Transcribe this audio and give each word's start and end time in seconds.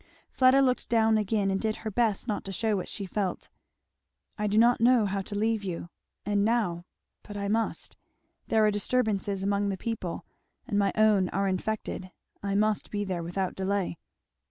Fleda 0.31 0.61
looked 0.63 0.89
down 0.89 1.15
again 1.19 1.51
and 1.51 1.61
did 1.61 1.75
her 1.85 1.91
best 1.91 2.27
not 2.27 2.43
to 2.45 2.51
shew 2.51 2.75
what 2.75 2.89
she 2.89 3.05
felt. 3.05 3.49
"I 4.35 4.47
do 4.47 4.57
not 4.57 4.81
know 4.81 5.05
how 5.05 5.21
to 5.21 5.35
leave 5.37 5.63
you 5.63 5.89
and 6.25 6.43
now 6.43 6.85
but 7.21 7.37
I 7.37 7.47
must. 7.47 7.95
There 8.47 8.65
are 8.65 8.71
disturbances 8.71 9.43
among 9.43 9.69
the 9.69 9.77
people, 9.77 10.25
and 10.65 10.79
my 10.79 10.91
own 10.95 11.29
are 11.29 11.47
infected. 11.47 12.11
I 12.41 12.55
must 12.55 12.89
be 12.89 13.03
there 13.05 13.21
without 13.21 13.53
delay." 13.53 13.99